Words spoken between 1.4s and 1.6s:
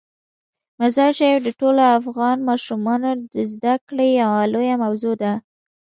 د